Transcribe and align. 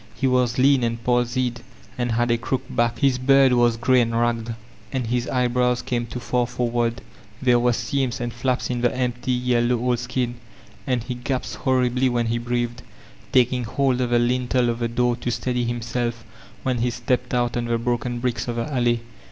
He 0.15 0.25
was 0.25 0.57
lean 0.57 0.83
and 0.83 0.97
palsied, 1.03 1.61
and 1.95 2.13
had 2.13 2.31
a 2.31 2.37
crooked 2.39 2.75
back; 2.75 2.97
his 2.97 3.19
beard 3.19 3.53
was 3.53 3.77
grey 3.77 4.01
and 4.01 4.19
ragged, 4.19 4.55
and 4.91 5.05
his 5.05 5.27
eyebrows 5.27 5.83
came 5.83 6.07
too 6.07 6.19
far 6.19 6.47
forward; 6.47 7.01
there 7.39 7.59
were 7.59 7.71
seams 7.71 8.19
and 8.19 8.33
flaps 8.33 8.71
in 8.71 8.81
the 8.81 8.89
en^ty, 8.89 9.27
yeUow 9.45 9.79
old 9.79 9.99
sidn, 9.99 10.39
and 10.87 11.03
he 11.03 11.13
gasped 11.13 11.53
horribly 11.57 12.09
when 12.09 12.25
he 12.25 12.39
breathed, 12.39 12.81
taking 13.31 13.63
hold 13.63 14.01
of 14.01 14.09
the 14.09 14.17
lintd 14.17 14.55
of 14.67 14.79
the 14.79 14.87
door 14.87 15.17
to 15.17 15.29
steady 15.29 15.65
himself 15.65 16.25
when 16.63 16.79
he 16.79 16.89
stepped 16.89 17.35
out 17.35 17.55
oo 17.55 17.61
the 17.61 17.77
broken 17.77 18.17
brides 18.17 18.47
of 18.47 18.55
the 18.55 18.65
alley. 18.73 19.01